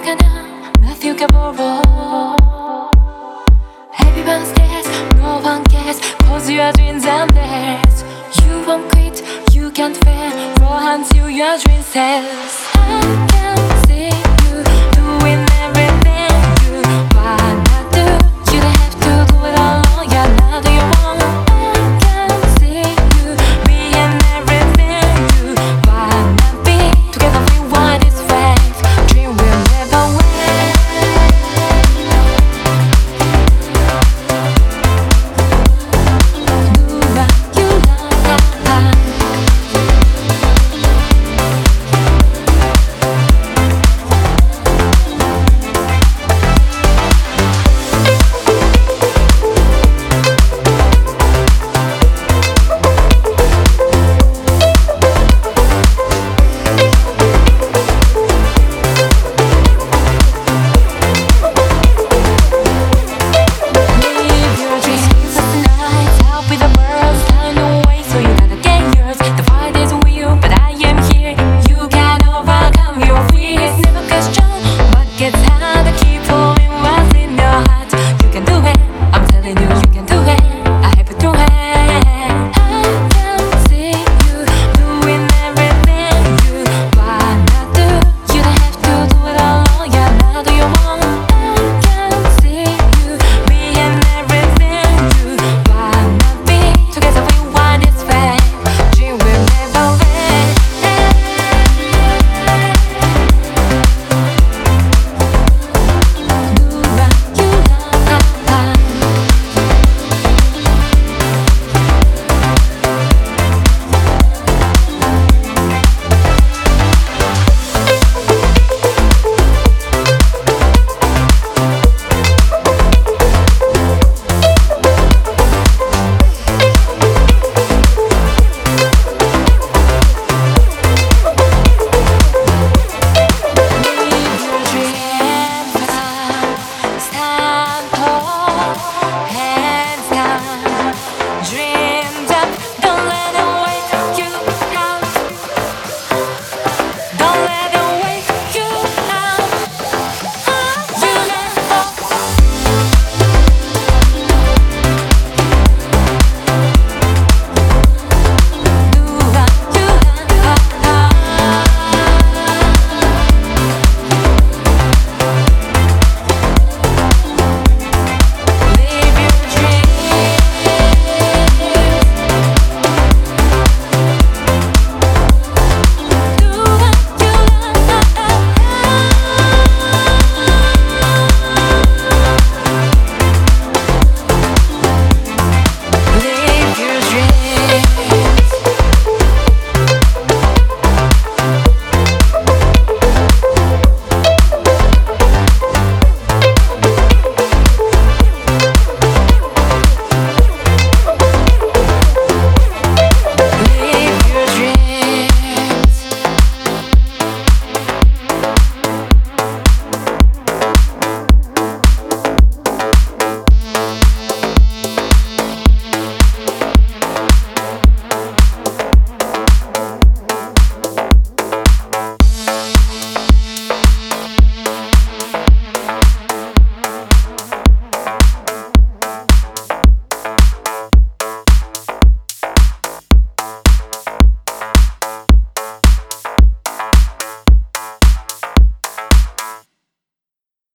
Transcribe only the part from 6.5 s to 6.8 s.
you are